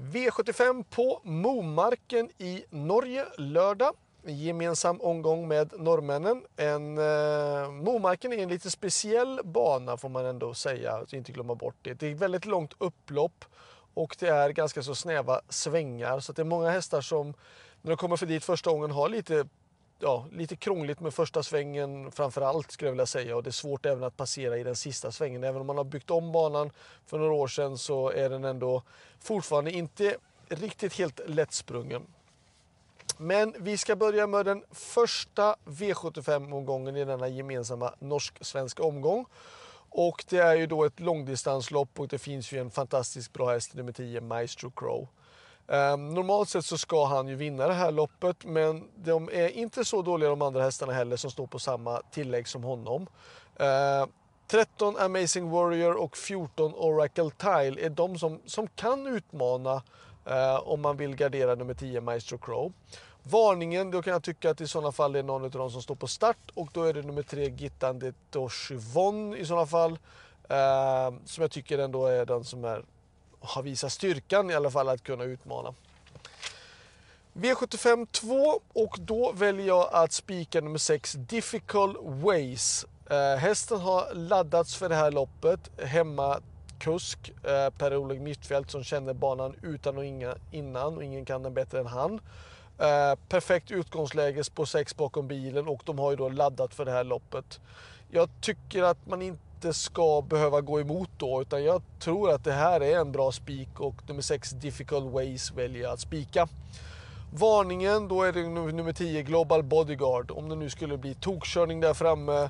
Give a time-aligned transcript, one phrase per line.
[0.00, 3.94] V75 på Momarken i Norge lördag.
[4.24, 6.42] Gemensam omgång med norrmännen.
[6.56, 11.54] En, eh, Momarken är en lite speciell bana får man ändå säga, så inte glömma
[11.54, 11.94] bort det.
[11.94, 13.44] Det är ett väldigt långt upplopp
[13.94, 17.34] och det är ganska så snäva svängar så det är många hästar som
[17.82, 19.46] när de kommer för dit första gången har lite
[19.98, 23.52] ja, lite krångligt med första svängen framför allt skulle jag vilja säga och det är
[23.52, 25.44] svårt även att passera i den sista svängen.
[25.44, 26.70] Även om man har byggt om banan
[27.06, 28.82] för några år sedan så är den ändå
[29.20, 30.16] fortfarande inte
[30.48, 32.02] riktigt helt lättsprungen.
[33.16, 39.26] Men vi ska börja med den första V75-omgången i denna gemensamma norsk-svenska omgång.
[39.90, 43.74] Och det är ju då ett långdistanslopp och det finns ju en fantastiskt bra häst,
[43.74, 45.08] nummer 10, Maestro Crow.
[45.70, 49.84] Um, normalt sett så ska han ju vinna det här loppet men de är inte
[49.84, 53.06] så dåliga de andra hästarna heller som står på samma tillägg som honom.
[53.58, 54.08] Ehm, uh,
[54.50, 59.74] 13 Amazing Warrior och 14 Oracle Tile är de som, som kan utmana
[60.30, 62.72] uh, om man vill gardera nummer 10 Maestro Crow.
[63.22, 65.94] Varningen, då kan jag tycka att i sådana fall är någon av de som står
[65.94, 69.92] på start och då är det nummer 3 Gittan Toshivon i sådana fall.
[70.50, 72.82] Uh, som jag tycker ändå är den som är
[73.40, 75.74] har visat styrkan i alla fall att kunna utmana.
[77.32, 82.86] V75 2 och då väljer jag att spika nummer 6 Difficult Ways.
[83.10, 85.70] Eh, hästen har laddats för det här loppet.
[85.82, 91.54] Hemmakusk eh, Per-Oleg Mittfält som känner banan utan och inga, innan och ingen kan den
[91.54, 92.20] bättre än han.
[92.78, 96.92] Eh, perfekt utgångsläge på 6 bakom bilen och de har ju då laddat för det
[96.92, 97.60] här loppet.
[98.10, 101.42] Jag tycker att man inte inte ska behöva gå emot då.
[101.42, 105.52] Utan jag tror att det här är en bra spik och nummer 6 Difficult Ways
[105.52, 106.48] väljer jag att spika.
[107.32, 110.30] Varningen, då är det nummer 10 Global Bodyguard.
[110.30, 112.42] Om det nu skulle bli tokkörning där framme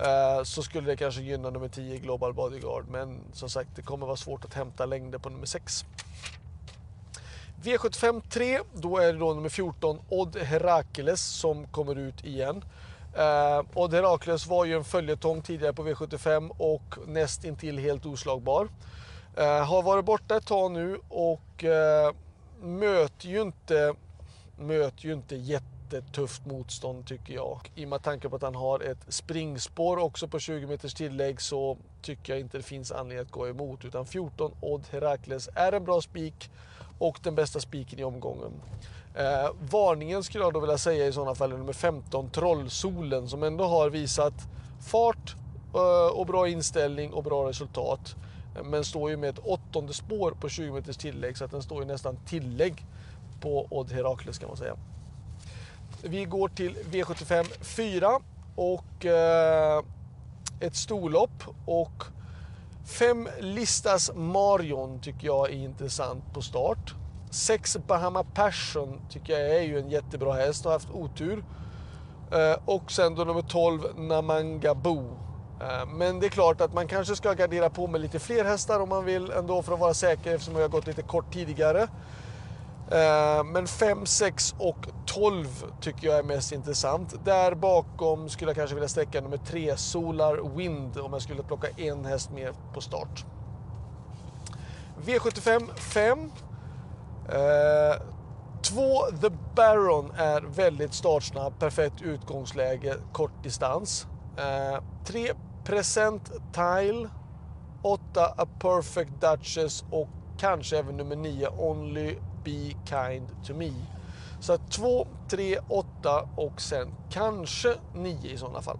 [0.00, 2.84] eh, så skulle det kanske gynna nummer 10 Global Bodyguard.
[2.90, 5.84] Men som sagt, det kommer vara svårt att hämta längder på nummer 6.
[7.62, 12.64] V75 3, då är det då nummer 14 Odd Herakles som kommer ut igen.
[13.18, 18.68] Eh, och Herakles var ju en följetong tidigare på V75 och näst intill helt oslagbar.
[19.36, 22.14] Eh, har varit borta ett tag nu och eh,
[22.60, 23.94] möter ju inte,
[24.58, 27.72] möter ju inte jättetufft motstånd tycker jag.
[27.74, 31.40] I och med tanke på att han har ett springspår också på 20 meters tillägg
[31.40, 33.84] så tycker jag inte det finns anledning att gå emot.
[33.84, 36.50] Utan 14 Odd Herakles är en bra spik
[36.98, 38.52] och den bästa spiken i omgången.
[39.14, 43.42] Eh, varningen skulle jag då vilja säga i sådana fall är nummer 15 Trollsolen som
[43.42, 44.34] ändå har visat
[44.80, 45.36] fart
[45.74, 48.16] eh, och bra inställning och bra resultat.
[48.64, 51.80] Men står ju med ett åttonde spår på 20 meters tillägg så att den står
[51.80, 52.86] ju nästan tillägg
[53.40, 54.76] på Odd Herakles kan man säga.
[56.02, 58.20] Vi går till V75 4
[58.56, 59.82] och eh,
[60.60, 62.04] ett storlopp och
[62.88, 66.94] fem listas Marion tycker jag är intressant på start.
[67.30, 71.44] 6 Bahama Passion tycker jag är ju en jättebra häst och har haft otur.
[72.32, 74.98] Eh, och sen då nummer 12 Namanga Bo.
[75.60, 78.80] Eh, men det är klart att man kanske ska gardera på med lite fler hästar
[78.80, 81.88] om man vill ändå för att vara säker eftersom jag har gått lite kort tidigare.
[82.90, 85.46] Eh, men 5, 6 och 12
[85.80, 87.24] tycker jag är mest intressant.
[87.24, 91.68] Där bakom skulle jag kanske vilja sträcka nummer 3 Solar Wind om jag skulle plocka
[91.76, 93.24] en häst mer på start.
[95.04, 96.30] V75 5
[97.28, 98.02] Eh,
[98.62, 104.06] två The Baron är väldigt startsnabb, perfekt utgångsläge, kort distans.
[104.36, 104.82] Eh,
[105.64, 107.08] Present Tile.
[107.82, 112.16] 8 A Perfect Duchess och kanske även nummer 9 Only
[112.48, 113.70] Be Kind To Me.
[114.40, 118.78] Så två, tre, åtta och sen kanske 9 i sådana fall.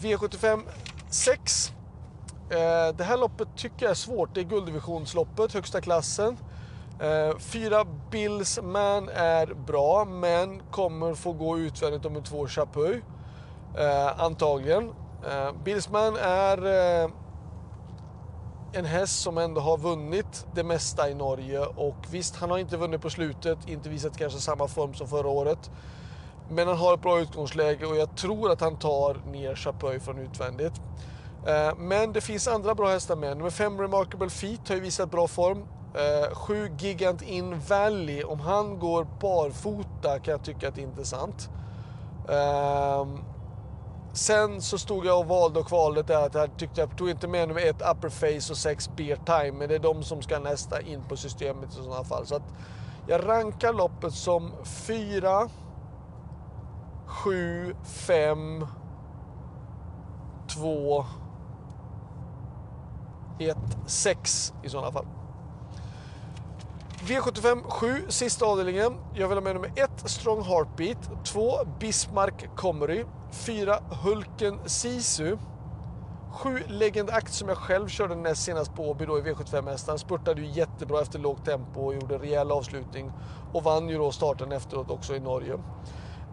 [0.00, 0.60] V75
[1.10, 1.72] 6.
[2.50, 4.34] Eh, det här loppet tycker jag är svårt.
[4.34, 6.38] Det är gulddivisionsloppet, högsta klassen.
[7.00, 13.02] Eh, fyra Bills Billsman är bra, men kommer få gå utvändigt om två Chapuis.
[13.78, 14.84] Eh, antagligen.
[14.84, 16.58] Bills Billsman är
[18.72, 22.76] en häst som ändå har vunnit det mesta i Norge och visst, han har inte
[22.76, 25.70] vunnit på slutet, inte visat kanske samma form som förra året.
[26.50, 30.18] Men han har ett bra utgångsläge och jag tror att han tar ner Chapuis från
[30.18, 30.72] utvändigt.
[31.46, 33.36] Eh, men det finns andra bra hästar med.
[33.36, 35.64] Nummer 5 Remarkable Feet har ju visat bra form.
[35.94, 40.86] Eh, 7 Gigant In Valley, om han går barfota kan jag tycka att det är
[40.86, 41.48] intressant.
[42.28, 43.18] Ehm,
[44.12, 47.28] Sen så stod jag och valde och kvalade där att jag tyckte jag tog inte
[47.28, 50.38] med nummer ett Upper Face och sex Beer Time, men det är de som ska
[50.38, 52.26] nästa in på systemet i sådana fall.
[52.26, 52.54] Så att
[53.06, 55.48] jag rankar loppet som 4,
[57.06, 58.66] 7, 5,
[60.54, 61.04] 2,
[63.38, 63.56] 1,
[63.86, 65.06] 6 i sådana fall.
[67.06, 68.92] V75 7, sista avdelningen.
[69.14, 73.04] Jag vill ha med nummer 1 Strong Heartbeat, 2 Bismarck Comery.
[73.32, 75.36] 4 Hulken Sisu,
[76.32, 79.98] 7 Legend Act som jag själv körde näst senast på Åby då i V75-hästan.
[79.98, 83.12] Spurtade ju jättebra efter lågt tempo och gjorde rejäl avslutning
[83.52, 85.54] och vann ju då starten efteråt också i Norge.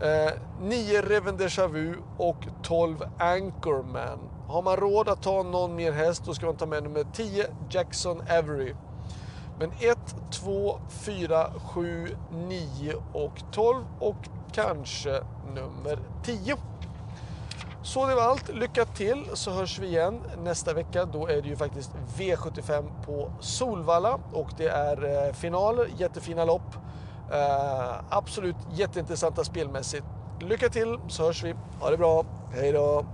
[0.00, 4.18] Eh, 9 Reven Deja Vu och 12 Anchorman.
[4.48, 7.46] Har man råd att ta någon mer häst då ska man ta med nummer 10
[7.70, 8.74] Jackson Avery.
[9.58, 9.98] Men 1,
[10.30, 15.22] 2, 4, 7, 9 och 12 och kanske
[15.54, 16.56] nummer 10.
[17.82, 18.48] Så det var allt.
[18.48, 21.04] Lycka till så hörs vi igen nästa vecka.
[21.04, 26.76] Då är det ju faktiskt V75 på Solvalla och det är eh, finaler, jättefina lopp.
[27.32, 30.04] Uh, absolut jätteintressanta spelmässigt.
[30.40, 31.54] Lycka till så hörs vi.
[31.80, 32.24] Ha det bra.
[32.54, 33.04] Hej då!